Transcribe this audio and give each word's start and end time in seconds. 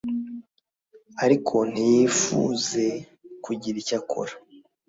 ariko 1.23 1.55
ntiyifuze 1.71 2.83
kugira 3.43 3.75
icyo 3.81 3.95
akora 3.99 4.33